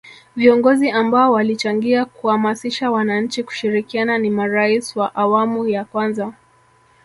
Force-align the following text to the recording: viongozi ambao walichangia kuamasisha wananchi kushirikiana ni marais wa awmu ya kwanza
viongozi 0.35 0.89
ambao 0.89 1.31
walichangia 1.31 2.05
kuamasisha 2.05 2.91
wananchi 2.91 3.43
kushirikiana 3.43 4.17
ni 4.17 4.29
marais 4.29 4.95
wa 4.95 5.15
awmu 5.15 5.67
ya 5.67 5.85
kwanza 5.85 6.33